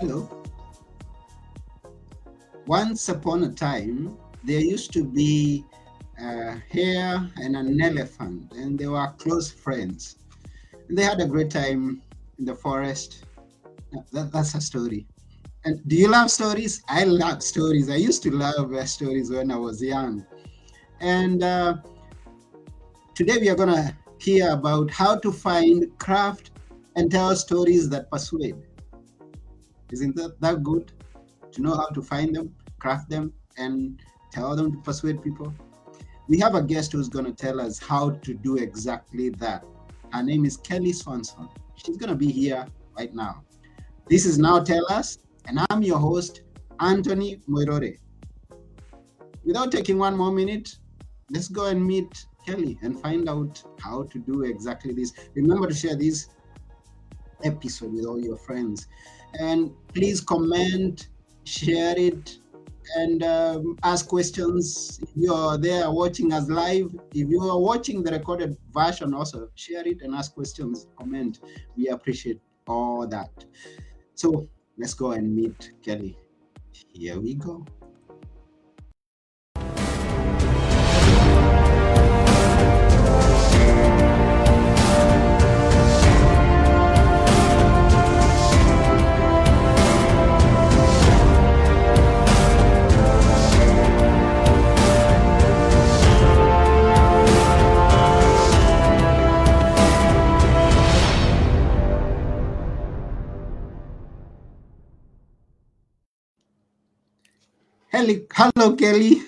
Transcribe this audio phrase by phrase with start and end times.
[0.00, 0.30] Hello.
[2.66, 5.64] Once upon a time, there used to be
[6.20, 10.14] a hare and an elephant, and they were close friends.
[10.88, 12.00] And they had a great time
[12.38, 13.24] in the forest.
[14.12, 15.04] That, that's a story.
[15.64, 16.80] And do you love stories?
[16.88, 17.90] I love stories.
[17.90, 20.24] I used to love uh, stories when I was young.
[21.00, 21.74] And uh,
[23.16, 26.52] today we are going to hear about how to find craft
[26.94, 28.67] and tell stories that persuade.
[29.90, 30.92] Isn't that, that good?
[31.52, 35.54] To know how to find them, craft them, and tell them to persuade people?
[36.28, 39.64] We have a guest who's going to tell us how to do exactly that.
[40.12, 41.48] Her name is Kelly Swanson.
[41.74, 42.66] She's going to be here
[42.96, 43.42] right now.
[44.08, 46.42] This is Now Tell Us, and I'm your host,
[46.80, 47.96] Anthony Moirore.
[49.44, 50.76] Without taking one more minute,
[51.30, 55.12] let's go and meet Kelly and find out how to do exactly this.
[55.34, 56.28] Remember to share this
[57.44, 58.86] episode with all your friends.
[59.38, 61.08] And please comment,
[61.44, 62.38] share it,
[62.96, 64.98] and um, ask questions.
[65.02, 69.86] If you're there watching us live, if you are watching the recorded version, also share
[69.86, 71.40] it and ask questions, comment.
[71.76, 73.44] We appreciate all that.
[74.14, 76.16] So let's go and meet Kelly.
[76.72, 77.64] Here we go.
[107.98, 109.22] Hello, hello, Kelly.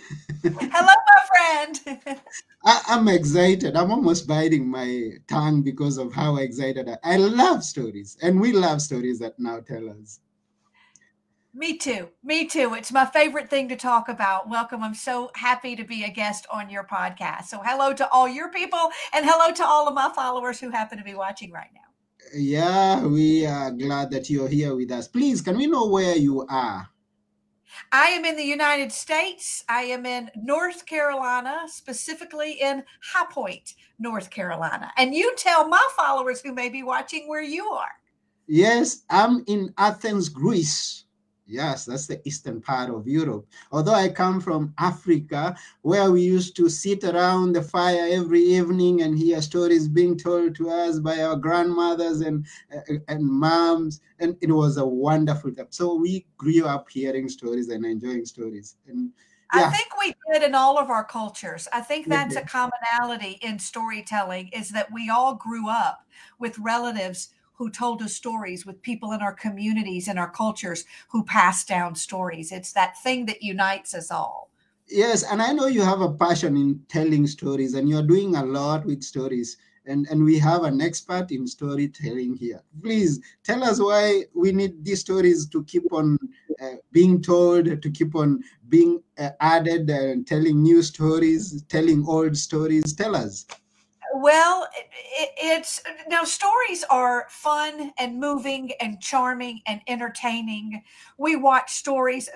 [0.44, 2.20] Hello, my friend.
[2.64, 3.74] I, am excited.
[3.74, 8.52] I'm almost biting my tongue because of how excited I, I love stories, and we
[8.52, 10.20] love stories that now tell us.
[11.52, 12.10] Me too.
[12.22, 12.74] Me too.
[12.74, 14.48] It's my favorite thing to talk about.
[14.48, 14.84] Welcome.
[14.84, 17.46] I'm so happy to be a guest on your podcast.
[17.46, 20.96] So, hello to all your people, and hello to all of my followers who happen
[20.96, 21.90] to be watching right now.
[22.36, 25.08] Yeah, we are glad that you're here with us.
[25.08, 26.88] Please, can we know where you are?
[27.92, 29.64] I am in the United States.
[29.68, 34.90] I am in North Carolina, specifically in High Point, North Carolina.
[34.96, 37.92] And you tell my followers who may be watching where you are.
[38.46, 41.04] Yes, I'm in Athens, Greece.
[41.50, 43.46] Yes, that's the eastern part of Europe.
[43.72, 49.02] Although I come from Africa, where we used to sit around the fire every evening
[49.02, 52.46] and hear stories being told to us by our grandmothers and
[53.08, 55.66] and moms, and it was a wonderful time.
[55.70, 58.76] So we grew up hearing stories and enjoying stories.
[58.86, 59.10] And
[59.54, 59.66] yeah.
[59.66, 61.66] I think we did in all of our cultures.
[61.72, 66.06] I think that's a commonality in storytelling is that we all grew up
[66.38, 71.22] with relatives who told us stories, with people in our communities and our cultures who
[71.22, 72.52] passed down stories.
[72.52, 74.48] It's that thing that unites us all.
[74.88, 78.42] Yes, and I know you have a passion in telling stories, and you're doing a
[78.42, 79.58] lot with stories.
[79.84, 82.62] And, and we have an expert in storytelling here.
[82.82, 86.16] Please tell us why we need these stories to keep on
[86.62, 92.38] uh, being told, to keep on being uh, added, and telling new stories, telling old
[92.38, 92.94] stories.
[92.94, 93.46] Tell us.
[94.12, 100.82] Well, it, it's now stories are fun and moving and charming and entertaining.
[101.16, 102.28] We watch stories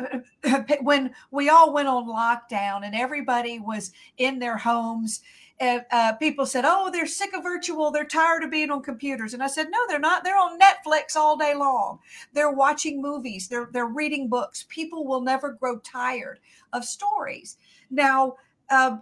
[0.82, 5.22] when we all went on lockdown and everybody was in their homes.
[5.60, 7.90] Uh, people said, "Oh, they're sick of virtual.
[7.90, 10.22] They're tired of being on computers." And I said, "No, they're not.
[10.24, 12.00] They're on Netflix all day long.
[12.32, 13.48] They're watching movies.
[13.48, 14.66] They're they're reading books.
[14.68, 16.40] People will never grow tired
[16.72, 17.56] of stories."
[17.90, 18.34] Now.
[18.70, 18.96] Uh,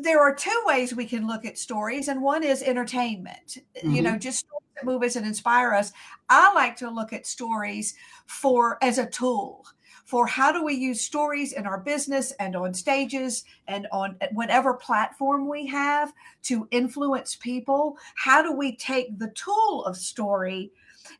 [0.00, 3.58] there are two ways we can look at stories, and one is entertainment.
[3.76, 3.90] Mm-hmm.
[3.90, 4.18] You know, mm-hmm.
[4.18, 4.46] just
[4.78, 5.92] that move us and inspire us.
[6.28, 7.94] I like to look at stories
[8.26, 9.66] for as a tool
[10.08, 14.72] for how do we use stories in our business and on stages and on whatever
[14.72, 17.94] platform we have to influence people.
[18.16, 20.70] How do we take the tool of story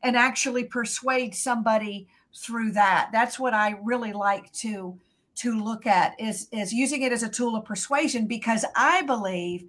[0.02, 3.10] and actually persuade somebody through that?
[3.12, 4.98] That's what I really like to
[5.38, 9.66] to look at is is using it as a tool of persuasion because I believe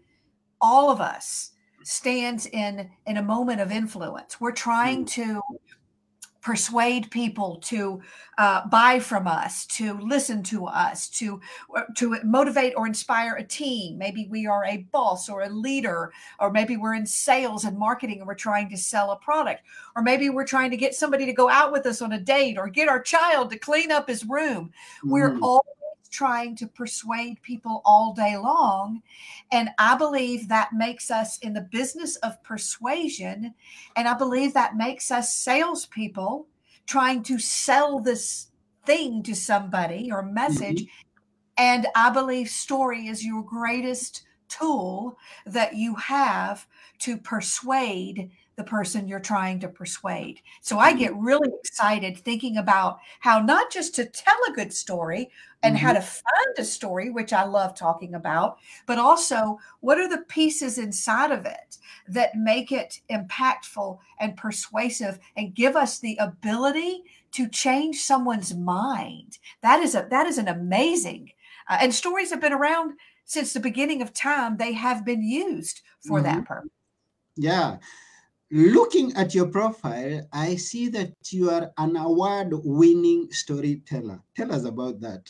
[0.62, 1.52] all of us
[1.84, 4.40] stands in in a moment of influence.
[4.42, 5.10] We're trying mm.
[5.12, 5.42] to
[6.50, 8.02] persuade people to
[8.40, 11.40] uh, buy from us, to listen to us, to
[11.96, 14.00] to motivate or inspire a team.
[14.00, 18.18] Maybe we are a boss or a leader, or maybe we're in sales and marketing
[18.18, 19.62] and we're trying to sell a product,
[19.96, 22.58] or maybe we're trying to get somebody to go out with us on a date,
[22.58, 24.72] or get our child to clean up his room.
[25.06, 25.12] Mm.
[25.12, 25.64] We're all
[26.10, 29.02] trying to persuade people all day long.
[29.52, 33.54] And I believe that makes us in the business of persuasion.
[33.96, 36.48] And I believe that makes us salespeople
[36.88, 38.48] trying to sell this
[38.86, 40.82] thing to somebody or message.
[40.82, 41.04] Mm-hmm.
[41.58, 46.66] And I believe story is your greatest tool that you have
[47.00, 50.42] to persuade the person you're trying to persuade.
[50.60, 55.32] So I get really excited thinking about how not just to tell a good story
[55.64, 55.86] and mm-hmm.
[55.86, 60.26] how to find a story, which I love talking about, but also what are the
[60.28, 61.78] pieces inside of it
[62.10, 69.38] that make it impactful and persuasive and give us the ability to change someone's mind.
[69.62, 71.32] That is a that is an amazing
[71.70, 74.58] uh, and stories have been around since the beginning of time.
[74.58, 76.26] They have been used for mm-hmm.
[76.26, 76.72] that purpose.
[77.38, 77.78] Yeah
[78.52, 84.22] looking at your profile, I see that you are an award winning storyteller.
[84.36, 85.30] Tell us about that.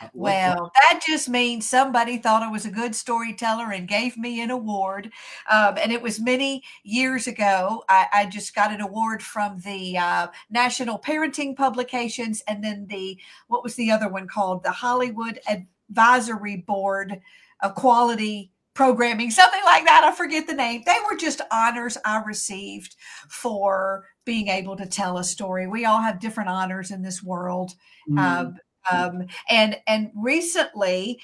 [0.00, 4.40] Uh, well, that just means somebody thought I was a good storyteller and gave me
[4.40, 5.10] an award.
[5.50, 7.84] Um, and it was many years ago.
[7.88, 13.18] I, I just got an award from the uh, National Parenting Publications and then the,
[13.48, 14.62] what was the other one called?
[14.62, 17.20] The Hollywood Advisory Board
[17.60, 20.04] of Quality programming, something like that.
[20.04, 20.82] I forget the name.
[20.86, 22.96] They were just honors I received
[23.28, 25.66] for being able to tell a story.
[25.66, 27.72] We all have different honors in this world.
[28.10, 28.18] Mm.
[28.18, 28.56] Um,
[28.90, 31.20] um, and and recently,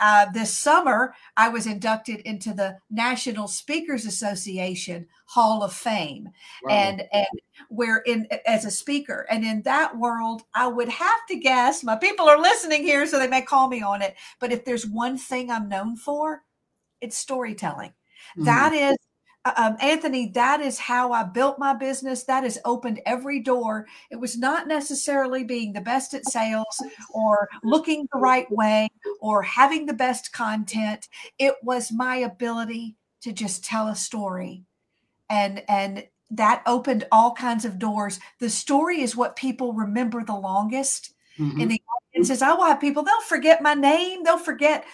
[0.00, 6.30] uh, this summer, I was inducted into the National Speakers Association Hall of Fame,
[6.64, 6.74] wow.
[6.74, 7.26] and and
[7.70, 9.26] we're in as a speaker.
[9.30, 11.84] And in that world, I would have to guess.
[11.84, 14.16] My people are listening here, so they may call me on it.
[14.40, 16.42] But if there's one thing I'm known for,
[17.00, 17.90] it's storytelling.
[17.90, 18.44] Mm-hmm.
[18.44, 18.96] That is
[19.46, 22.24] uh, um, Anthony, that is how I built my business.
[22.24, 23.86] That has opened every door.
[24.10, 26.82] It was not necessarily being the best at sales
[27.14, 28.88] or looking the right way
[29.20, 31.08] or having the best content.
[31.38, 34.64] It was my ability to just tell a story.
[35.30, 38.18] And, and that opened all kinds of doors.
[38.40, 41.14] The story is what people remember the longest.
[41.38, 41.60] Mm-hmm.
[41.60, 41.80] In the
[42.12, 44.84] audiences, I will have people, they'll forget my name, they'll forget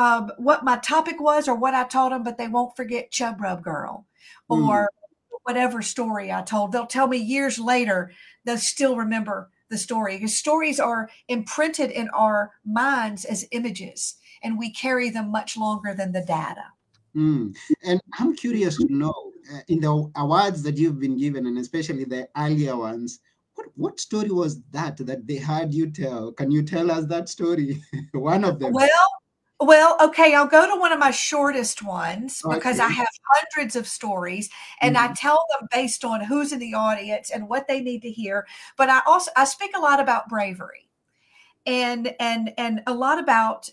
[0.00, 3.38] um, what my topic was or what I taught them, but they won't forget Chub
[3.38, 4.06] Rub Girl
[4.50, 4.66] mm.
[4.66, 5.38] or mm.
[5.42, 6.72] whatever story I told.
[6.72, 8.10] They'll tell me years later,
[8.46, 14.58] they'll still remember the story because stories are imprinted in our minds as images and
[14.58, 16.64] we carry them much longer than the data.
[17.14, 17.54] Mm.
[17.84, 22.04] And I'm curious to know uh, in the awards that you've been given, and especially
[22.04, 23.20] the earlier ones,
[23.54, 26.32] what, what story was that that they had you tell?
[26.32, 27.82] Can you tell us that story?
[28.12, 28.72] One of them.
[28.72, 28.88] Well,
[29.60, 33.86] well, okay, I'll go to one of my shortest ones because I have hundreds of
[33.86, 34.48] stories
[34.80, 35.12] and mm-hmm.
[35.12, 38.46] I tell them based on who's in the audience and what they need to hear.
[38.78, 40.88] But I also I speak a lot about bravery
[41.66, 43.68] and and and a lot about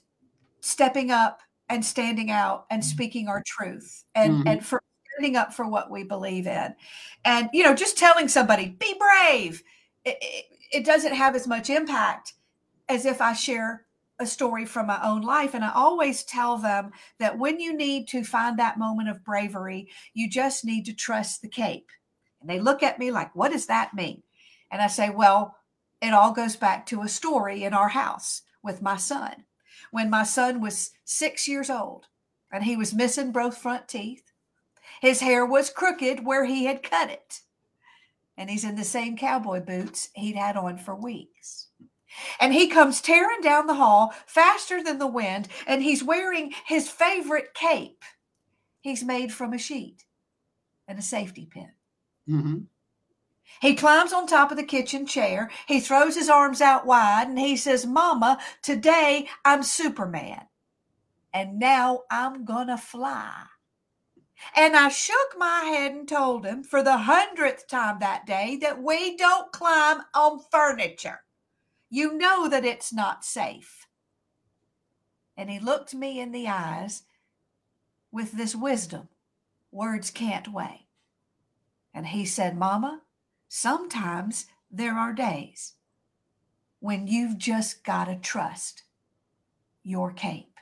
[0.59, 1.39] stepping up
[1.69, 2.89] and standing out and mm-hmm.
[2.89, 4.47] speaking our truth and mm-hmm.
[4.47, 6.75] and for standing up for what we believe in.
[7.23, 9.63] And you know, just telling somebody, be brave,
[10.03, 10.45] it, it,
[10.79, 12.33] it doesn't have as much impact
[12.89, 13.86] as if I share
[14.19, 15.53] a story from my own life.
[15.53, 19.89] And I always tell them that when you need to find that moment of bravery,
[20.13, 21.89] you just need to trust the cape.
[22.41, 24.23] And they look at me like, what does that mean?
[24.71, 25.55] And I say, well,
[26.01, 29.45] it all goes back to a story in our house with my son.
[29.91, 32.07] When my son was six years old
[32.51, 34.23] and he was missing both front teeth,
[35.01, 37.41] his hair was crooked where he had cut it.
[38.35, 41.66] And he's in the same cowboy boots he'd had on for weeks.
[42.39, 46.89] And he comes tearing down the hall faster than the wind, and he's wearing his
[46.89, 48.03] favorite cape.
[48.81, 50.05] He's made from a sheet
[50.87, 51.71] and a safety pin.
[52.29, 52.57] Mm-hmm.
[53.61, 55.49] He climbs on top of the kitchen chair.
[55.67, 60.47] He throws his arms out wide and he says, Mama, today I'm Superman.
[61.33, 63.33] And now I'm going to fly.
[64.55, 68.81] And I shook my head and told him for the hundredth time that day that
[68.81, 71.21] we don't climb on furniture.
[71.89, 73.87] You know that it's not safe.
[75.37, 77.03] And he looked me in the eyes
[78.11, 79.09] with this wisdom
[79.71, 80.87] words can't weigh.
[81.93, 83.01] And he said, Mama,
[83.47, 85.73] sometimes there are days
[86.79, 88.83] when you've just got to trust
[89.83, 90.57] your cape.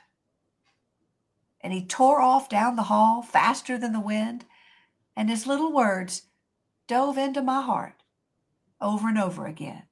[1.60, 4.44] And he tore off down the hall faster than the wind,
[5.16, 6.22] and his little words
[6.86, 8.02] dove into my heart
[8.80, 9.82] over and over again.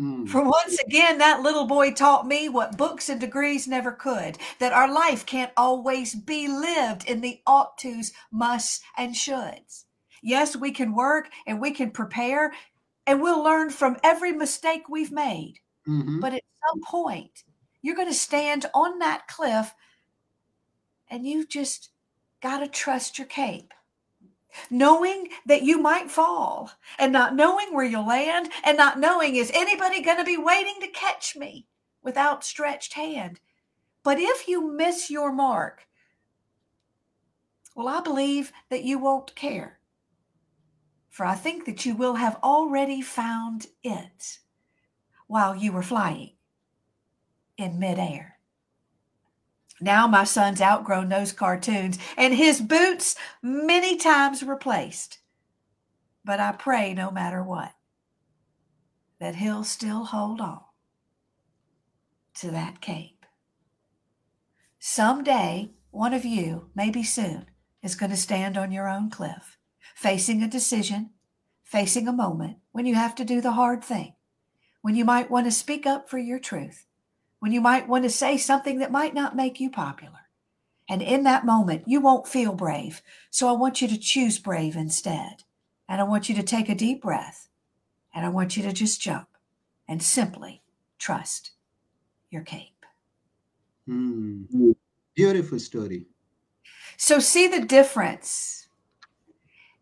[0.00, 0.28] Mm.
[0.28, 4.72] For once again, that little boy taught me what books and degrees never could that
[4.72, 9.84] our life can't always be lived in the ought tos, musts, and shoulds.
[10.22, 12.52] Yes, we can work and we can prepare
[13.06, 15.60] and we'll learn from every mistake we've made.
[15.86, 16.20] Mm-hmm.
[16.20, 17.44] But at some point,
[17.82, 19.74] you're going to stand on that cliff
[21.08, 21.90] and you've just
[22.42, 23.72] got to trust your cape.
[24.70, 29.50] Knowing that you might fall and not knowing where you'll land and not knowing is
[29.54, 31.66] anybody going to be waiting to catch me
[32.02, 33.40] with outstretched hand.
[34.02, 35.86] But if you miss your mark,
[37.74, 39.78] well, I believe that you won't care.
[41.10, 44.38] For I think that you will have already found it
[45.26, 46.32] while you were flying
[47.56, 48.33] in midair.
[49.80, 55.18] Now my son's outgrown those cartoons and his boots many times replaced.
[56.24, 57.72] But I pray no matter what,
[59.18, 60.60] that he'll still hold on
[62.36, 63.26] to that cape.
[64.78, 67.46] Someday, one of you, maybe soon,
[67.82, 69.58] is going to stand on your own cliff,
[69.94, 71.10] facing a decision,
[71.62, 74.14] facing a moment when you have to do the hard thing,
[74.82, 76.86] when you might want to speak up for your truth,
[77.44, 80.30] when you might want to say something that might not make you popular.
[80.88, 83.02] And in that moment, you won't feel brave.
[83.28, 85.42] So I want you to choose brave instead.
[85.86, 87.50] And I want you to take a deep breath.
[88.14, 89.28] And I want you to just jump
[89.86, 90.62] and simply
[90.98, 91.50] trust
[92.30, 92.86] your cape.
[93.86, 94.74] Mm.
[95.14, 96.06] Beautiful story.
[96.96, 98.68] So, see the difference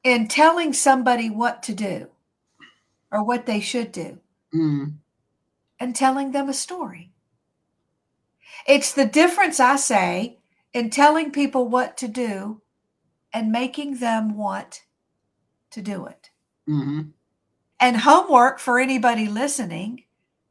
[0.02, 2.08] in telling somebody what to do
[3.12, 4.18] or what they should do
[4.52, 4.94] mm.
[5.78, 7.11] and telling them a story.
[8.66, 10.38] It's the difference, I say,
[10.72, 12.62] in telling people what to do
[13.32, 14.82] and making them want
[15.70, 16.30] to do it.
[16.68, 17.02] Mm-hmm.
[17.80, 20.04] And homework for anybody listening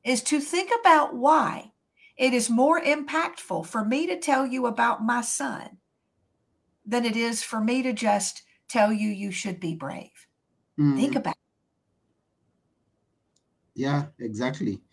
[0.03, 1.71] is to think about why
[2.17, 5.77] it is more impactful for me to tell you about my son
[6.85, 10.27] than it is for me to just tell you you should be brave.
[10.79, 10.97] Mm-hmm.
[10.97, 11.37] Think about it.
[13.75, 14.81] Yeah, exactly.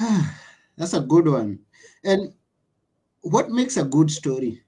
[0.82, 1.60] That's a good one.
[2.02, 2.32] And
[3.20, 4.64] what makes a good story?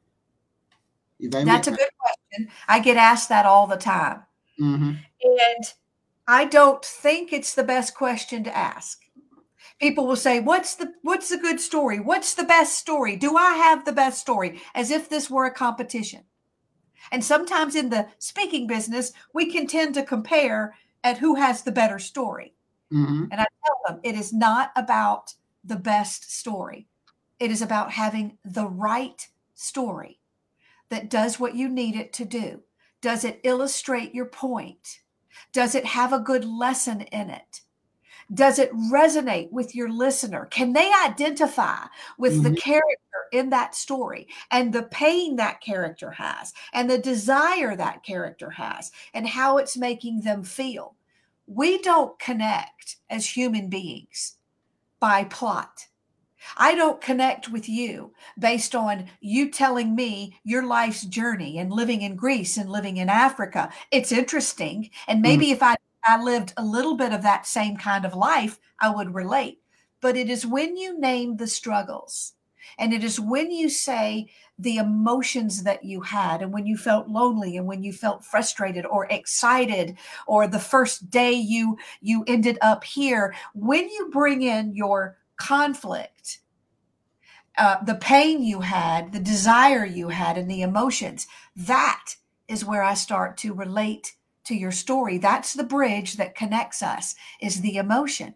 [1.18, 2.52] If I That's a good question.
[2.68, 4.23] I get asked that all the time.
[4.61, 4.92] Mm-hmm.
[5.25, 5.64] And
[6.28, 9.02] I don't think it's the best question to ask.
[9.80, 11.99] People will say, "What's the what's the good story?
[11.99, 13.16] What's the best story?
[13.16, 16.23] Do I have the best story?" As if this were a competition.
[17.11, 21.73] And sometimes in the speaking business, we can tend to compare at who has the
[21.73, 22.54] better story.
[22.92, 23.25] Mm-hmm.
[23.33, 26.87] And I tell them it is not about the best story.
[27.40, 30.21] It is about having the right story
[30.90, 32.62] that does what you need it to do.
[33.00, 35.00] Does it illustrate your point?
[35.52, 37.62] Does it have a good lesson in it?
[38.33, 40.47] Does it resonate with your listener?
[40.47, 42.54] Can they identify with mm-hmm.
[42.54, 42.88] the character
[43.33, 48.92] in that story and the pain that character has and the desire that character has
[49.12, 50.94] and how it's making them feel?
[51.47, 54.37] We don't connect as human beings
[55.04, 55.87] by plot.
[56.56, 62.00] I don't connect with you based on you telling me your life's journey and living
[62.00, 63.70] in Greece and living in Africa.
[63.90, 64.88] It's interesting.
[65.06, 65.23] And mm.
[65.25, 65.52] maybe mm.
[65.52, 69.14] if I, I lived a little bit of that same kind of life, I would
[69.14, 69.61] relate.
[70.00, 72.32] But it is when you name the struggles
[72.78, 77.09] and it is when you say the emotions that you had and when you felt
[77.09, 82.59] lonely and when you felt frustrated or excited or the first day you you ended
[82.62, 86.40] up here when you bring in your conflict,
[87.56, 91.26] uh, the pain you had, the desire you had, and the emotions.
[91.54, 92.16] That
[92.49, 95.18] is where I start to relate to your story.
[95.18, 98.35] That's the bridge that connects us, is the emotion.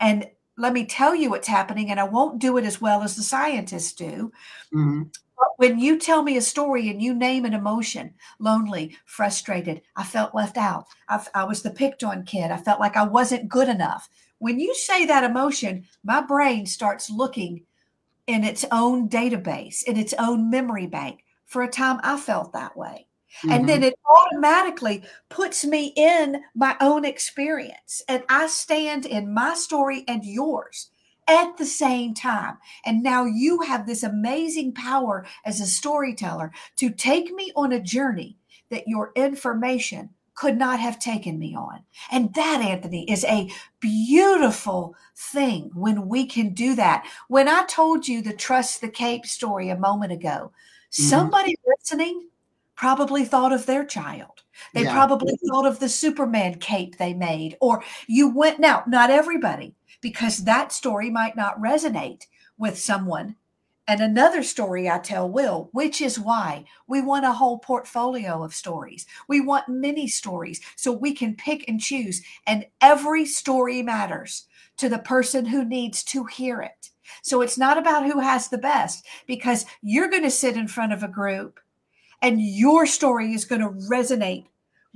[0.00, 3.16] And let me tell you what's happening, and I won't do it as well as
[3.16, 4.32] the scientists do.
[4.74, 5.02] Mm-hmm.
[5.38, 10.04] But when you tell me a story and you name an emotion, lonely, frustrated, I
[10.04, 13.48] felt left out, I, I was the picked on kid, I felt like I wasn't
[13.48, 14.08] good enough.
[14.38, 17.62] When you say that emotion, my brain starts looking
[18.26, 21.24] in its own database, in its own memory bank.
[21.44, 23.06] For a time, I felt that way.
[23.38, 23.50] Mm-hmm.
[23.50, 28.02] And then it automatically puts me in my own experience.
[28.08, 30.90] And I stand in my story and yours
[31.28, 32.58] at the same time.
[32.84, 37.80] And now you have this amazing power as a storyteller to take me on a
[37.80, 38.36] journey
[38.70, 41.82] that your information could not have taken me on.
[42.12, 47.06] And that, Anthony, is a beautiful thing when we can do that.
[47.28, 51.02] When I told you the Trust the Cape story a moment ago, mm-hmm.
[51.02, 52.28] somebody listening
[52.76, 54.42] probably thought of their child.
[54.74, 54.92] They yeah.
[54.92, 60.44] probably thought of the Superman cape they made, or you went now, not everybody, because
[60.44, 62.26] that story might not resonate
[62.58, 63.36] with someone
[63.88, 68.54] and another story I tell will, which is why we want a whole portfolio of
[68.54, 69.06] stories.
[69.28, 72.22] We want many stories so we can pick and choose.
[72.46, 74.46] And every story matters
[74.78, 76.90] to the person who needs to hear it.
[77.22, 80.92] So it's not about who has the best because you're going to sit in front
[80.92, 81.60] of a group
[82.22, 84.46] and your story is going to resonate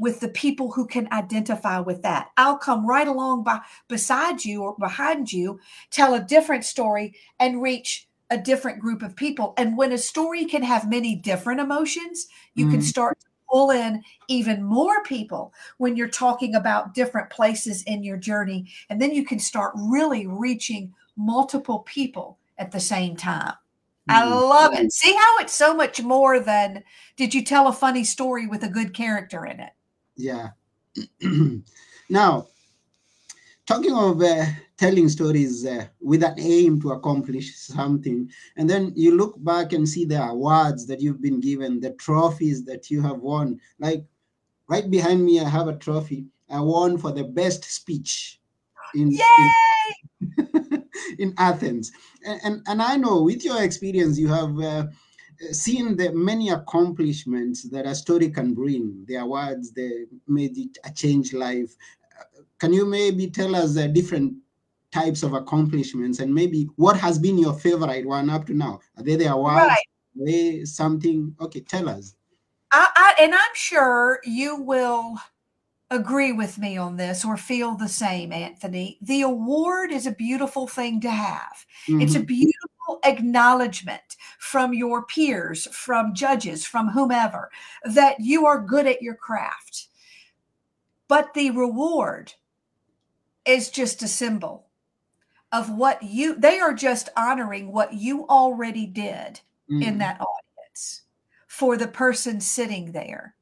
[0.00, 2.30] with the people who can identify with that.
[2.38, 5.60] I'll come right along by beside you or behind you,
[5.90, 9.52] tell a different story and reach a different group of people.
[9.58, 12.70] And when a story can have many different emotions, you mm.
[12.70, 18.02] can start to pull in even more people when you're talking about different places in
[18.02, 18.70] your journey.
[18.88, 23.54] And then you can start really reaching multiple people at the same time.
[24.10, 24.30] I mm.
[24.30, 24.92] love it.
[24.92, 26.82] See how it's so much more than
[27.16, 29.72] did you tell a funny story with a good character in it?
[30.16, 30.50] Yeah.
[32.10, 32.48] now,
[33.66, 39.16] talking of uh, telling stories uh, with an aim to accomplish something, and then you
[39.16, 43.18] look back and see the awards that you've been given, the trophies that you have
[43.18, 43.60] won.
[43.78, 44.04] Like
[44.68, 48.40] right behind me, I have a trophy I won for the best speech
[48.94, 49.16] in,
[50.20, 50.79] in,
[51.18, 51.92] in, Athens.
[52.24, 54.58] And, and, and I know with your experience, you have.
[54.58, 54.86] Uh,
[55.52, 60.92] seeing the many accomplishments that a story can bring, the awards, the made it a
[60.92, 61.74] change life.
[62.58, 64.34] Can you maybe tell us the different
[64.92, 68.80] types of accomplishments and maybe what has been your favorite one up to now?
[68.96, 69.66] Are they the awards?
[69.66, 69.86] Right.
[70.20, 71.34] Are they something?
[71.40, 72.14] Okay, tell us.
[72.72, 75.16] I, I, and I'm sure you will
[75.90, 78.98] agree with me on this or feel the same, Anthony.
[79.02, 81.66] The award is a beautiful thing to have.
[81.88, 82.00] Mm-hmm.
[82.00, 82.26] It's a mm-hmm.
[82.26, 87.50] beautiful acknowledgement from your peers, from judges, from whomever
[87.84, 89.88] that you are good at your craft.
[91.08, 92.34] But the reward
[93.44, 94.66] is just a symbol
[95.50, 99.82] of what you, they are just honoring what you already did mm-hmm.
[99.82, 101.02] in that audience
[101.48, 103.34] for the person sitting there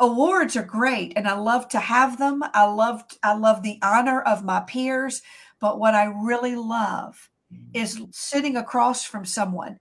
[0.00, 2.42] awards are great and I love to have them.
[2.54, 5.22] I love I love the honor of my peers,
[5.60, 7.70] but what I really love mm-hmm.
[7.74, 9.78] is sitting across from someone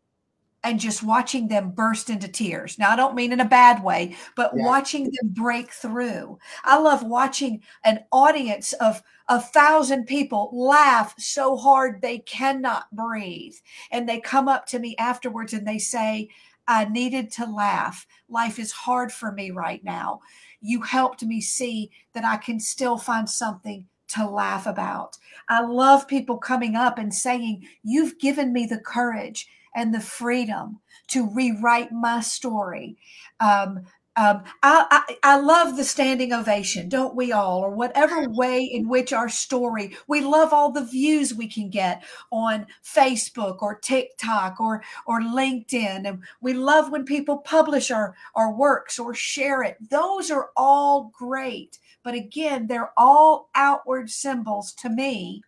[0.65, 2.79] and just watching them burst into tears.
[2.79, 4.65] Now, I don't mean in a bad way, but yeah.
[4.65, 6.39] watching them break through.
[6.63, 13.53] I love watching an audience of a thousand people laugh so hard they cannot breathe.
[13.91, 16.29] And they come up to me afterwards and they say,
[16.67, 18.07] I needed to laugh.
[18.29, 20.21] Life is hard for me right now.
[20.61, 25.17] You helped me see that I can still find something to laugh about.
[25.49, 30.79] I love people coming up and saying, You've given me the courage and the freedom
[31.07, 32.97] to rewrite my story.
[33.39, 33.81] Um,
[34.17, 37.59] um, I, I, I, love the standing ovation, don't we all?
[37.59, 42.03] Or whatever way in which our story, we love all the views we can get
[42.31, 48.53] on Facebook or TikTok or or LinkedIn, and we love when people publish our our
[48.53, 49.77] works or share it.
[49.89, 55.43] Those are all great, but again, they're all outward symbols to me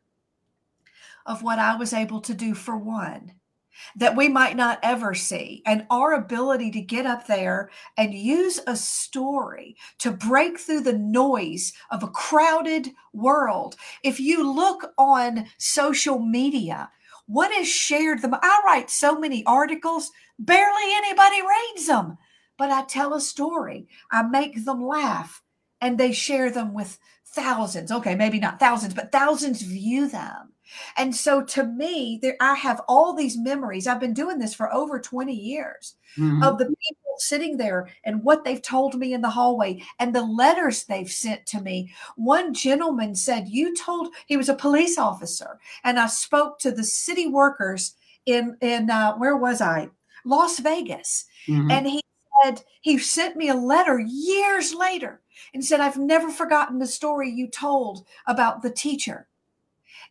[1.26, 3.34] of what I was able to do for one
[3.96, 5.62] that we might not ever see.
[5.66, 10.98] And our ability to get up there and use a story to break through the
[10.98, 13.76] noise of a crowded world.
[14.04, 16.90] If you look on social media,
[17.28, 18.22] what is shared?
[18.22, 22.18] The I write so many articles, barely anybody reads them,
[22.58, 23.88] but I tell a story.
[24.12, 25.42] I make them laugh,
[25.82, 27.92] and they share them with thousands.
[27.92, 30.54] Okay, maybe not thousands, but thousands view them.
[30.98, 33.88] And so to me, there I have all these memories.
[33.88, 36.44] I've been doing this for over 20 years mm-hmm.
[36.44, 40.24] of the people sitting there and what they've told me in the hallway and the
[40.24, 41.92] letters they've sent to me.
[42.16, 46.84] One gentleman said, You told he was a police officer, and I spoke to the
[46.84, 49.90] city workers in in uh, where was I?
[50.26, 51.26] Las Vegas.
[51.48, 51.72] Mm-hmm.
[51.72, 52.02] And he
[52.44, 55.22] said he sent me a letter years later
[55.54, 59.28] and said, I've never forgotten the story you told about the teacher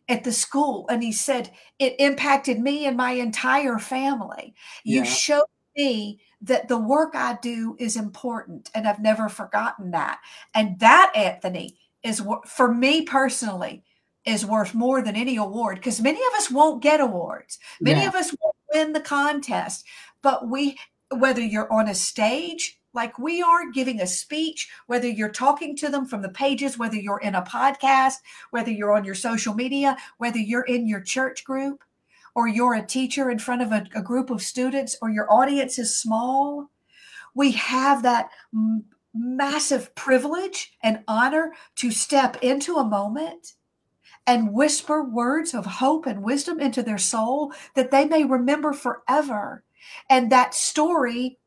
[0.09, 5.03] at the school and he said it impacted me and my entire family you yeah.
[5.03, 5.43] showed
[5.75, 10.19] me that the work i do is important and i've never forgotten that
[10.53, 13.83] and that anthony is for me personally
[14.25, 18.07] is worth more than any award because many of us won't get awards many yeah.
[18.07, 19.83] of us won't win the contest
[20.21, 20.77] but we
[21.11, 25.89] whether you're on a stage like we are giving a speech, whether you're talking to
[25.89, 28.15] them from the pages, whether you're in a podcast,
[28.51, 31.83] whether you're on your social media, whether you're in your church group,
[32.35, 35.79] or you're a teacher in front of a, a group of students, or your audience
[35.79, 36.69] is small.
[37.33, 43.53] We have that m- massive privilege and honor to step into a moment
[44.25, 49.63] and whisper words of hope and wisdom into their soul that they may remember forever.
[50.09, 51.39] And that story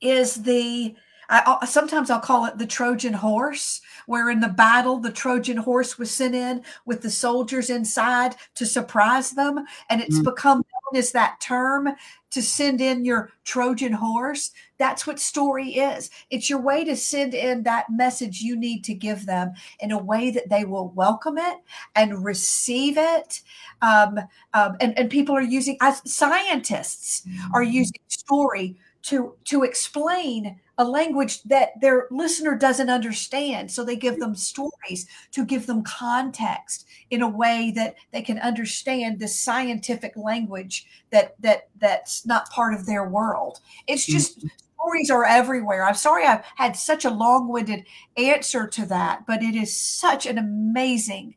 [0.00, 0.94] is the
[1.32, 5.96] I, sometimes I'll call it the Trojan horse, where in the battle, the Trojan horse
[5.96, 9.64] was sent in with the soldiers inside to surprise them.
[9.90, 10.24] And it's mm-hmm.
[10.24, 11.88] become is that term
[12.30, 14.50] to send in your Trojan horse?
[14.78, 16.10] That's what story is.
[16.30, 19.98] It's your way to send in that message you need to give them in a
[19.98, 21.58] way that they will welcome it
[21.94, 23.42] and receive it.
[23.82, 24.18] Um,
[24.52, 27.72] um, and, and people are using, as scientists are mm-hmm.
[27.72, 33.70] using story to to explain a language that their listener doesn't understand.
[33.70, 38.38] So they give them stories to give them context in a way that they can
[38.38, 43.60] understand the scientific language that that that's not part of their world.
[43.86, 44.48] It's just mm-hmm.
[44.74, 45.84] stories are everywhere.
[45.84, 47.84] I'm sorry I've had such a long-winded
[48.16, 51.34] answer to that, but it is such an amazing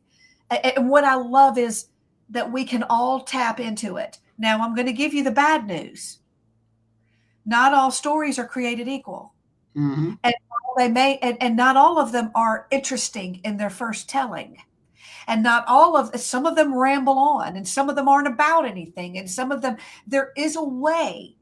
[0.50, 1.86] and what I love is
[2.30, 4.18] that we can all tap into it.
[4.38, 6.18] Now I'm going to give you the bad news.
[7.46, 9.34] Not all stories are created equal
[9.76, 10.12] Mm-hmm.
[10.22, 10.34] And
[10.76, 14.58] they may, and, and not all of them are interesting in their first telling.
[15.26, 18.66] And not all of some of them ramble on, and some of them aren't about
[18.66, 19.76] anything, and some of them
[20.06, 21.36] there is a way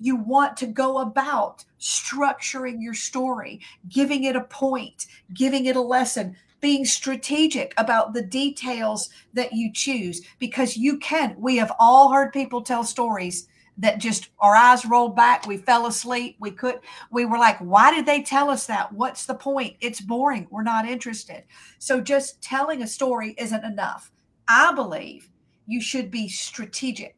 [0.00, 5.80] you want to go about structuring your story, giving it a point, giving it a
[5.80, 11.36] lesson, being strategic about the details that you choose because you can.
[11.38, 15.86] We have all heard people tell stories that just our eyes rolled back we fell
[15.86, 18.92] asleep we could we were like why did they tell us that?
[18.92, 19.76] What's the point?
[19.80, 20.46] It's boring.
[20.50, 21.44] We're not interested.
[21.78, 24.10] So just telling a story isn't enough.
[24.48, 25.30] I believe
[25.66, 27.16] you should be strategic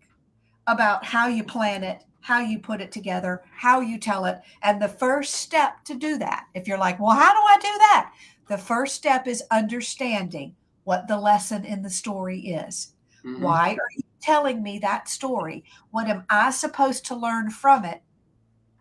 [0.66, 4.40] about how you plan it how you put it together how you tell it.
[4.62, 7.78] And the first step to do that if you're like well how do i do
[7.78, 8.12] that?
[8.48, 12.94] The first step is understanding what the lesson in the story is.
[13.24, 13.42] Mm-hmm.
[13.42, 15.64] why are you telling me that story?
[15.90, 18.02] What am I supposed to learn from it?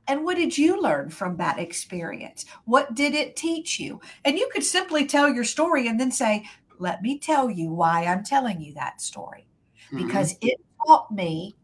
[0.07, 2.45] And what did you learn from that experience?
[2.65, 4.01] What did it teach you?
[4.25, 6.45] And you could simply tell your story and then say,
[6.79, 9.45] Let me tell you why I'm telling you that story.
[9.91, 10.07] Mm-hmm.
[10.07, 11.55] Because it taught me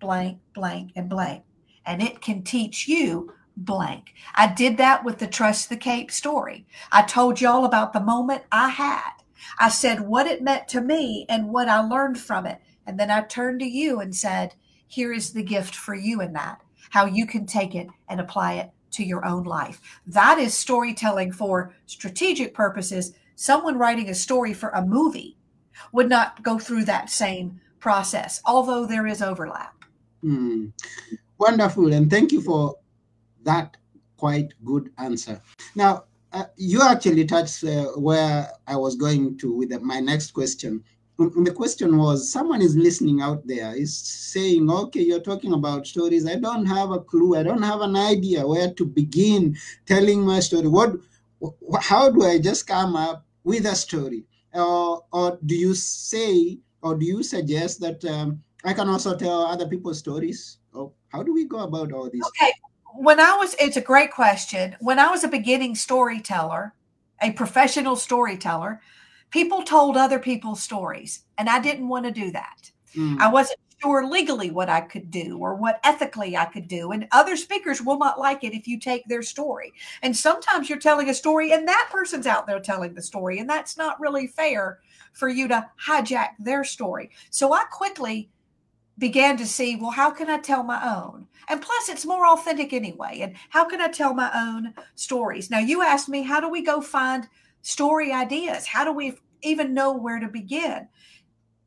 [0.00, 1.44] blank, blank, and blank.
[1.86, 4.14] And it can teach you blank.
[4.34, 6.66] I did that with the Trust the Cape story.
[6.90, 9.12] I told y'all about the moment I had.
[9.58, 12.60] I said what it meant to me and what I learned from it.
[12.86, 14.54] And then I turned to you and said,
[14.86, 18.54] Here is the gift for you in that, how you can take it and apply
[18.54, 19.80] it to your own life.
[20.06, 23.14] That is storytelling for strategic purposes.
[23.34, 25.36] Someone writing a story for a movie
[25.92, 29.84] would not go through that same process, although there is overlap.
[30.22, 30.72] Mm.
[31.38, 31.92] Wonderful.
[31.92, 32.76] And thank you for
[33.42, 33.76] that
[34.16, 35.40] quite good answer.
[35.74, 40.84] Now, uh, you actually touched uh, where I was going to with my next question
[41.18, 46.26] the question was someone is listening out there is saying okay you're talking about stories.
[46.26, 47.36] I don't have a clue.
[47.36, 50.68] I don't have an idea where to begin telling my story.
[50.68, 50.96] What
[51.80, 54.24] how do i just come up with a story?
[54.54, 59.42] Or, or do you say or do you suggest that um, i can also tell
[59.42, 60.58] other people's stories?
[60.72, 62.22] Or how do we go about all this?
[62.28, 62.52] Okay.
[62.94, 64.76] When i was it's a great question.
[64.80, 66.74] When i was a beginning storyteller
[67.22, 68.80] a professional storyteller
[69.32, 72.70] people told other people's stories, and I didn't want to do that.
[72.94, 73.18] Mm.
[73.18, 76.92] I wasn't sure legally what I could do or what ethically I could do.
[76.92, 79.72] And other speakers will not like it if you take their story.
[80.02, 83.40] And sometimes you're telling a story and that person's out there telling the story.
[83.40, 84.78] And that's not really fair
[85.12, 87.10] for you to hijack their story.
[87.30, 88.30] So I quickly
[88.98, 91.26] began to see well, how can I tell my own?
[91.48, 93.20] And plus, it's more authentic anyway.
[93.22, 95.50] And how can I tell my own stories?
[95.50, 97.26] Now, you asked me, how do we go find
[97.62, 98.66] story ideas.
[98.66, 100.88] How do we even know where to begin?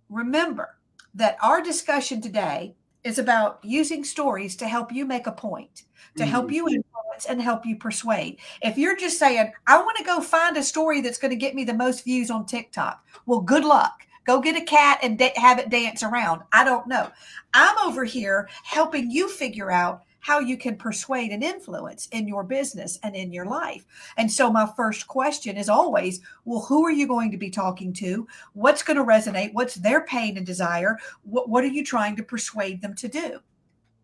[0.09, 0.77] Remember
[1.15, 5.83] that our discussion today is about using stories to help you make a point,
[6.15, 6.31] to mm-hmm.
[6.31, 8.37] help you influence and help you persuade.
[8.61, 11.55] If you're just saying, I want to go find a story that's going to get
[11.55, 14.01] me the most views on TikTok, well, good luck.
[14.25, 16.41] Go get a cat and da- have it dance around.
[16.51, 17.11] I don't know.
[17.53, 22.43] I'm over here helping you figure out how you can persuade and influence in your
[22.43, 23.85] business and in your life.
[24.17, 27.93] And so, my first question is always well, who are you going to be talking
[27.93, 28.27] to?
[28.53, 29.53] What's going to resonate?
[29.53, 30.97] What's their pain and desire?
[31.21, 33.39] What, what are you trying to persuade them to do?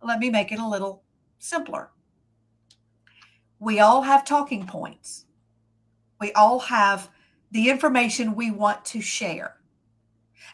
[0.04, 1.02] Let me make it a little
[1.40, 1.90] simpler.
[3.60, 5.26] We all have talking points,
[6.20, 7.10] we all have
[7.50, 9.56] the information we want to share.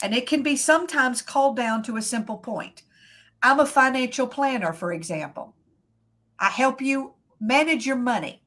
[0.01, 2.83] And it can be sometimes called down to a simple point.
[3.43, 5.56] I'm a financial planner, for example.
[6.39, 8.41] I help you manage your money.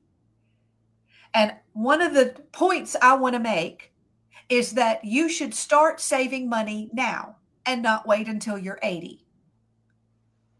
[1.34, 3.92] And one of the points I want to make
[4.48, 9.24] is that you should start saving money now and not wait until you're 80.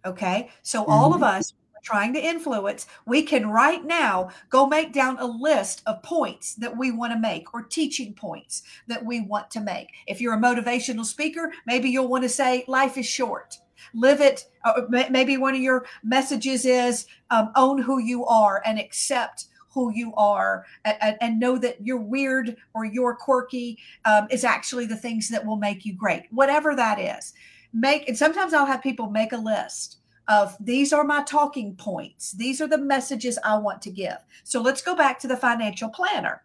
[0.07, 0.51] Okay.
[0.63, 0.93] So, mm-hmm.
[0.93, 1.39] all of mm-hmm.
[1.39, 6.55] us trying to influence, we can right now go make down a list of points
[6.57, 9.89] that we want to make or teaching points that we want to make.
[10.07, 13.59] If you're a motivational speaker, maybe you'll want to say, Life is short.
[13.95, 18.79] Live it uh, maybe one of your messages is um, own who you are and
[18.79, 24.45] accept who you are and, and know that you're weird or you're quirky um, is
[24.45, 27.33] actually the things that will make you great whatever that is.
[27.73, 32.33] Make and sometimes i'll have people make a list of these are my talking points.
[32.33, 34.19] These are the messages i want to give.
[34.45, 36.43] So let's go back to the financial planner.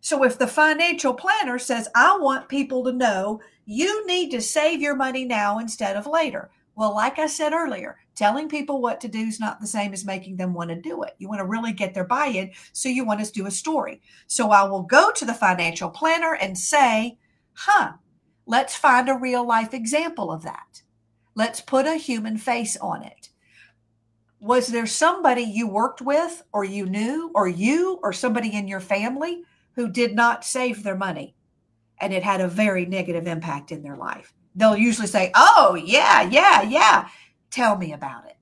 [0.00, 4.80] So if the financial planner says i want people to know you need to save
[4.80, 9.08] your money now instead of later well, like I said earlier, telling people what to
[9.08, 11.14] do is not the same as making them want to do it.
[11.18, 12.52] You want to really get their buy in.
[12.74, 14.02] So you want to do a story.
[14.26, 17.18] So I will go to the financial planner and say,
[17.54, 17.92] huh,
[18.44, 20.82] let's find a real life example of that.
[21.34, 23.30] Let's put a human face on it.
[24.38, 28.80] Was there somebody you worked with, or you knew, or you, or somebody in your
[28.80, 31.34] family who did not save their money
[32.02, 34.34] and it had a very negative impact in their life?
[34.56, 37.08] They'll usually say, Oh, yeah, yeah, yeah.
[37.50, 38.36] Tell me about it.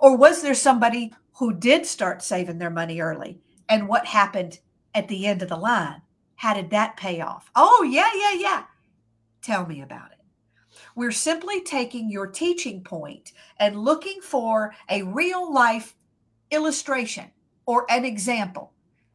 [0.00, 3.38] Or was there somebody who did start saving their money early?
[3.68, 4.58] And what happened
[4.94, 6.02] at the end of the line?
[6.36, 7.50] How did that pay off?
[7.54, 8.64] Oh, yeah, yeah, yeah.
[9.42, 10.18] Tell me about it.
[10.94, 15.94] We're simply taking your teaching point and looking for a real life
[16.50, 17.30] illustration
[17.66, 18.72] or an example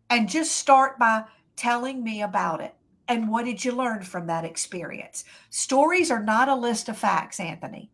[0.10, 1.24] and just start by
[1.56, 2.76] telling me about it
[3.14, 5.26] and what did you learn from that experience?
[5.50, 7.92] Stories are not a list of facts, Anthony.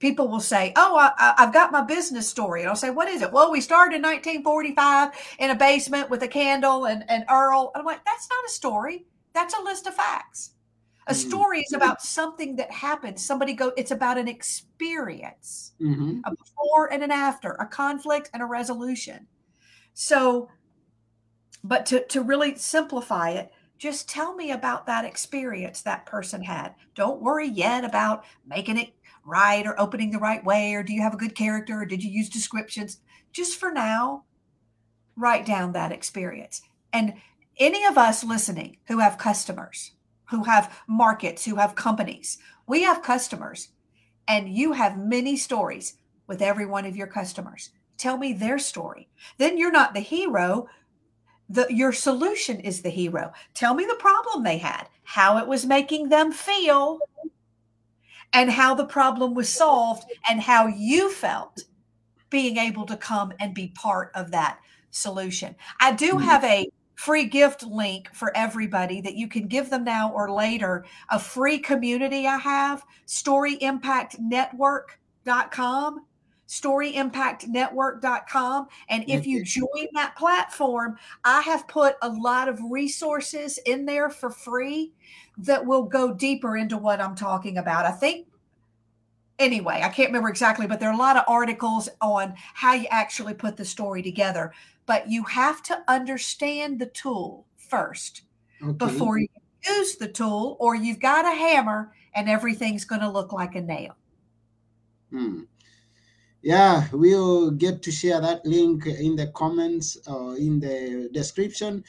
[0.00, 2.62] People will say, Oh, I, have got my business story.
[2.62, 3.32] And I'll say, What is it?
[3.32, 7.70] Well, we started in 1945 in a basement with a candle and an Earl.
[7.74, 9.06] And I'm like, That's not a story.
[9.32, 10.52] That's a list of facts.
[11.06, 11.28] A mm-hmm.
[11.28, 13.20] story is about something that happened.
[13.20, 16.20] Somebody go, it's about an experience, mm-hmm.
[16.24, 19.26] a before and an after, a conflict and a resolution.
[19.92, 20.48] So,
[21.62, 26.74] but to, to really simplify it, just tell me about that experience that person had.
[26.94, 31.02] Don't worry yet about making it right or opening the right way or do you
[31.02, 33.00] have a good character or did you use descriptions.
[33.32, 34.24] Just for now,
[35.16, 36.62] write down that experience.
[36.92, 37.14] And
[37.58, 39.92] any of us listening who have customers,
[40.30, 43.68] who have markets, who have companies, we have customers
[44.26, 45.94] and you have many stories
[46.26, 47.70] with every one of your customers.
[47.96, 49.08] Tell me their story.
[49.38, 50.68] Then you're not the hero,
[51.48, 53.32] the your solution is the hero.
[53.54, 56.98] Tell me the problem they had how it was making them feel
[58.32, 61.62] and how the problem was solved and how you felt
[62.30, 64.58] being able to come and be part of that
[64.90, 65.54] solution.
[65.80, 66.24] I do mm-hmm.
[66.24, 70.84] have a free gift link for everybody that you can give them now or later.
[71.10, 76.06] A free community i have storyimpactnetwork.com
[76.54, 78.68] storyimpactnetwork.com.
[78.88, 84.08] And if you join that platform, I have put a lot of resources in there
[84.10, 84.92] for free
[85.38, 87.86] that will go deeper into what I'm talking about.
[87.86, 88.28] I think
[89.38, 92.86] anyway, I can't remember exactly, but there are a lot of articles on how you
[92.90, 94.52] actually put the story together.
[94.86, 98.22] But you have to understand the tool first
[98.62, 98.70] okay.
[98.72, 99.26] before you
[99.66, 103.62] use the tool, or you've got a hammer and everything's going to look like a
[103.62, 103.96] nail.
[105.10, 105.44] Hmm
[106.44, 111.82] yeah we'll get to share that link in the comments or in the description.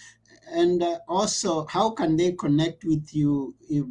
[0.51, 3.85] And uh, also how can they connect with you if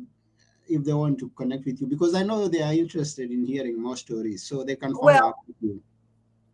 [0.66, 1.86] if they want to connect with you?
[1.86, 5.28] Because i know they are interested in hearing more stories so they can follow well,
[5.28, 5.82] up with you.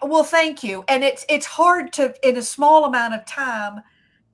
[0.02, 0.84] well thank you.
[0.88, 3.80] And it's it's hard to in a small amount of time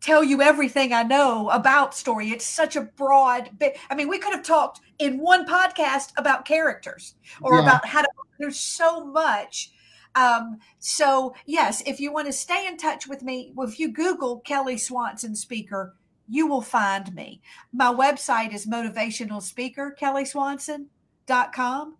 [0.01, 2.31] tell you everything i know about story.
[2.31, 6.47] It's such a broad bit i mean we could have talked in one podcast about
[6.47, 7.63] characters or yeah.
[7.63, 8.09] about how to
[8.39, 9.73] there's so much.
[10.15, 14.41] Um, so yes, if you want to stay in touch with me, if you Google
[14.41, 15.95] Kelly Swanson speaker,
[16.29, 17.41] you will find me.
[17.73, 21.97] My website is motivational speaker kellyswanson.com.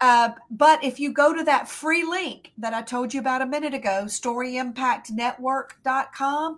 [0.00, 3.46] Uh, but if you go to that free link that I told you about a
[3.46, 6.56] minute ago, storyimpactnetwork.com,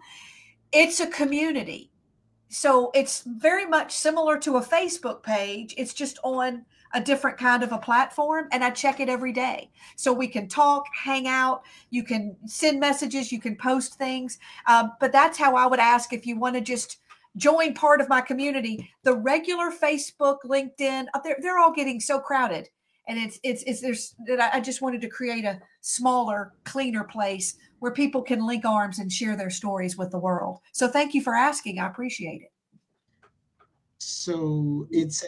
[0.73, 1.91] it's a community.
[2.49, 5.75] So it's very much similar to a Facebook page.
[5.77, 9.71] It's just on a different kind of a platform and I check it every day.
[9.97, 14.39] So we can talk, hang out, you can send messages, you can post things.
[14.67, 16.99] Um, but that's how I would ask if you want to just
[17.37, 18.91] join part of my community.
[19.03, 22.69] The regular Facebook, LinkedIn, uh, they're, they're all getting so crowded.
[23.07, 27.57] And it's, it's, it's, there's, that I just wanted to create a smaller, cleaner place
[27.81, 30.61] where people can link arms and share their stories with the world.
[30.73, 31.81] So thank you for asking.
[31.81, 32.53] I appreciate it.
[33.99, 35.25] So it's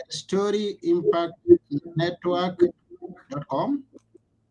[1.72, 3.85] storyimpactnetwork.com.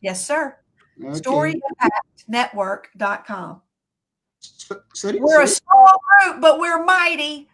[0.01, 0.57] Yes, sir.
[1.03, 1.19] Okay.
[1.19, 3.61] Storyimpactnetwork.com.
[4.39, 5.43] So, sorry, we're sorry?
[5.43, 5.89] a small
[6.23, 7.47] group, but we're mighty.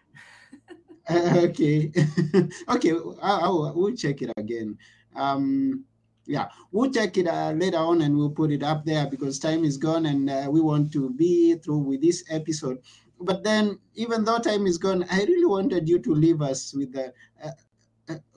[1.12, 1.91] okay.
[2.69, 2.91] okay.
[3.21, 4.78] I, I, will, we'll check it again.
[5.15, 5.86] Um,
[6.26, 9.63] yeah, we'll check it uh, later on and we'll put it up there because time
[9.63, 12.80] is gone and uh, we want to be through with this episode.
[13.19, 16.93] But then, even though time is gone, I really wanted you to leave us with
[16.93, 17.52] the uh,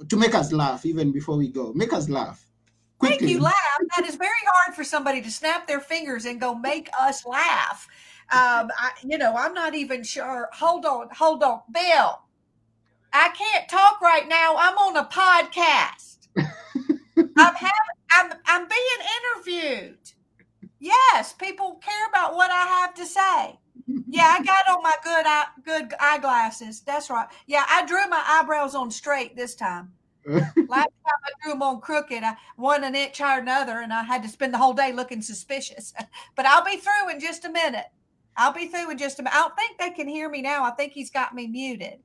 [0.09, 1.73] to make us laugh even before we go.
[1.75, 2.47] Make us laugh.
[2.99, 3.27] Quickly.
[3.27, 3.55] Make you laugh.
[3.97, 7.89] That is very hard for somebody to snap their fingers and go make us laugh.
[8.33, 10.49] Um, I, you know, I'm not even sure.
[10.53, 12.21] Hold on, hold on, Bill.
[13.13, 14.57] I can't talk right now.
[14.59, 16.19] I'm on a podcast.
[17.17, 17.71] I'm having,
[18.13, 19.99] I'm, I'm being interviewed.
[20.81, 23.59] Yes, people care about what I have to say.
[23.87, 26.81] Yeah, I got on my good eye, good eyeglasses.
[26.81, 27.27] That's right.
[27.47, 29.93] Yeah, I drew my eyebrows on straight this time.
[30.27, 33.93] Last time I drew them on crooked, I one an inch higher than another, and
[33.93, 35.93] I had to spend the whole day looking suspicious.
[36.37, 37.87] but I'll be through in just a minute.
[38.37, 39.37] I'll be through in just a minute.
[39.37, 40.65] I don't think they can hear me now.
[40.65, 41.99] I think he's got me muted.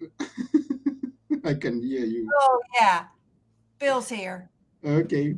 [1.44, 2.28] I can hear you.
[2.40, 3.04] Oh yeah,
[3.78, 4.50] Bill's here.
[4.84, 5.36] Okay.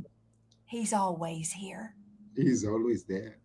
[0.66, 1.94] He's always here.
[2.36, 3.38] He's always there.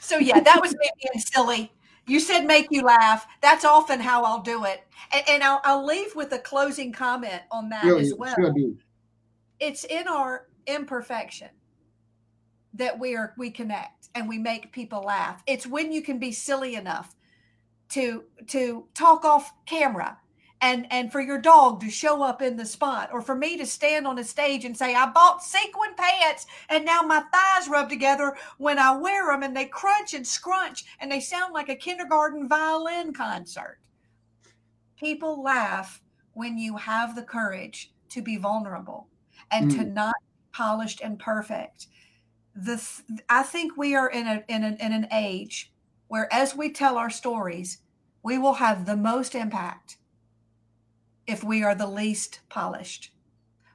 [0.00, 1.72] So yeah, that was me being silly.
[2.06, 3.26] You said make you laugh.
[3.40, 7.42] That's often how I'll do it, and, and I'll, I'll, leave with a closing comment
[7.52, 8.34] on that as well.
[8.34, 8.52] Sure
[9.60, 11.50] it's in our imperfection
[12.74, 15.42] that we are we connect and we make people laugh.
[15.46, 17.14] It's when you can be silly enough
[17.90, 20.18] to to talk off camera
[20.60, 23.66] and and for your dog to show up in the spot or for me to
[23.66, 27.88] stand on a stage and say i bought sequin pants and now my thighs rub
[27.88, 31.74] together when i wear them and they crunch and scrunch and they sound like a
[31.74, 33.78] kindergarten violin concert
[34.96, 36.02] people laugh
[36.34, 39.08] when you have the courage to be vulnerable
[39.50, 39.76] and mm.
[39.76, 40.14] to not
[40.52, 41.86] polished and perfect
[42.54, 42.82] the
[43.28, 45.72] i think we are in a in, a, in an age
[46.08, 47.78] where as we tell our stories
[48.22, 49.96] we will have the most impact
[51.30, 53.12] if we are the least polished.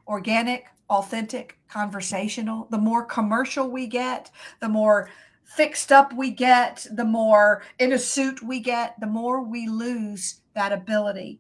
[0.07, 2.67] Organic, authentic, conversational.
[2.69, 5.09] The more commercial we get, the more
[5.45, 10.41] fixed up we get, the more in a suit we get, the more we lose
[10.53, 11.39] that ability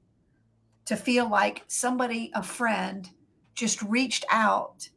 [0.85, 3.09] to feel like somebody, a friend,
[3.53, 4.89] just reached out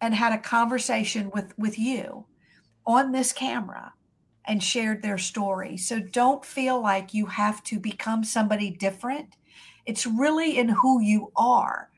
[0.00, 2.24] and had a conversation with, with you
[2.86, 3.92] on this camera
[4.46, 5.76] and shared their story.
[5.76, 9.36] So don't feel like you have to become somebody different
[9.90, 11.90] it's really in who you are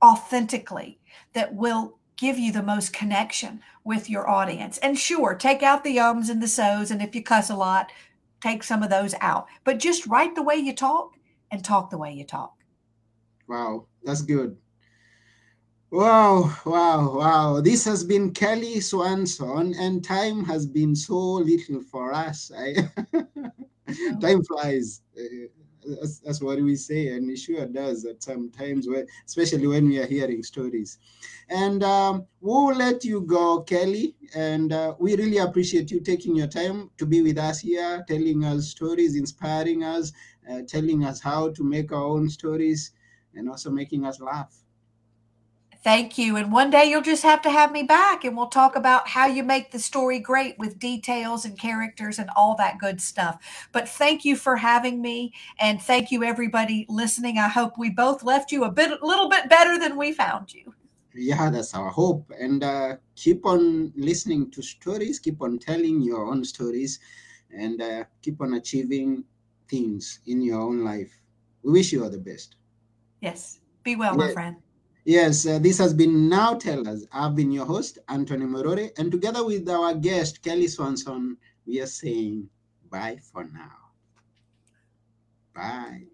[0.00, 1.00] authentically
[1.32, 4.78] that will give you the most connection with your audience.
[4.78, 6.92] And sure, take out the ums and the so's.
[6.92, 7.90] And if you cuss a lot,
[8.40, 9.48] take some of those out.
[9.64, 11.16] But just write the way you talk
[11.50, 12.54] and talk the way you talk.
[13.48, 14.56] Wow, that's good.
[15.90, 17.60] Wow, wow, wow.
[17.60, 22.52] This has been Kelly Swanson, and time has been so little for us.
[22.56, 22.88] I,
[24.20, 25.02] time flies.
[25.98, 29.88] That's, that's what we say, and it sure does at some times, when, especially when
[29.88, 30.98] we are hearing stories.
[31.48, 34.14] And um, we'll let you go, Kelly.
[34.34, 38.44] And uh, we really appreciate you taking your time to be with us here, telling
[38.44, 40.12] us stories, inspiring us,
[40.50, 42.92] uh, telling us how to make our own stories,
[43.34, 44.54] and also making us laugh.
[45.82, 46.36] Thank you.
[46.36, 49.26] And one day you'll just have to have me back and we'll talk about how
[49.26, 53.68] you make the story great with details and characters and all that good stuff.
[53.72, 57.38] But thank you for having me and thank you everybody listening.
[57.38, 60.52] I hope we both left you a bit a little bit better than we found
[60.52, 60.74] you.
[61.14, 62.30] Yeah, that's our hope.
[62.38, 67.00] And uh, keep on listening to stories, keep on telling your own stories
[67.56, 69.24] and uh, keep on achieving
[69.70, 71.10] things in your own life.
[71.62, 72.56] We wish you all the best.
[73.22, 73.60] Yes.
[73.82, 74.26] Be well, yeah.
[74.26, 74.56] my friend.
[75.04, 77.04] Yes, uh, this has been Now Tell Us.
[77.12, 81.36] I've been your host, Anthony Morore, and together with our guest, Kelly Swanson,
[81.66, 82.48] we are saying
[82.90, 83.92] bye for now.
[85.54, 86.04] Bye.